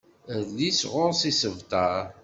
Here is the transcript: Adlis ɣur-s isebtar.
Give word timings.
Adlis 0.35 0.79
ɣur-s 0.91 1.21
isebtar. 1.31 2.05